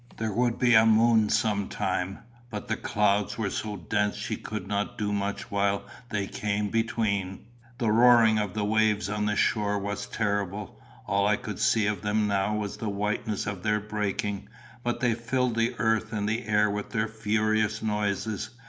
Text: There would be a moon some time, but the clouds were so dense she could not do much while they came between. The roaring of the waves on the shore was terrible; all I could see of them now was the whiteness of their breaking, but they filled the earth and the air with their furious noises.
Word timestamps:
There 0.17 0.33
would 0.33 0.57
be 0.57 0.73
a 0.73 0.83
moon 0.83 1.29
some 1.29 1.67
time, 1.67 2.21
but 2.49 2.67
the 2.67 2.75
clouds 2.75 3.37
were 3.37 3.51
so 3.51 3.77
dense 3.77 4.15
she 4.15 4.35
could 4.35 4.65
not 4.67 4.97
do 4.97 5.13
much 5.13 5.51
while 5.51 5.83
they 6.09 6.25
came 6.25 6.69
between. 6.69 7.45
The 7.77 7.91
roaring 7.91 8.39
of 8.39 8.55
the 8.55 8.65
waves 8.65 9.11
on 9.11 9.27
the 9.27 9.35
shore 9.35 9.77
was 9.77 10.07
terrible; 10.07 10.79
all 11.05 11.27
I 11.27 11.35
could 11.35 11.59
see 11.59 11.85
of 11.85 12.01
them 12.01 12.25
now 12.27 12.55
was 12.55 12.77
the 12.77 12.89
whiteness 12.89 13.45
of 13.45 13.61
their 13.61 13.79
breaking, 13.79 14.49
but 14.83 15.01
they 15.01 15.13
filled 15.13 15.55
the 15.55 15.75
earth 15.77 16.11
and 16.13 16.27
the 16.27 16.47
air 16.47 16.67
with 16.67 16.89
their 16.89 17.07
furious 17.07 17.83
noises. 17.83 18.49